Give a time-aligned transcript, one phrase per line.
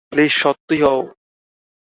[0.11, 0.99] Please সত্যি হও।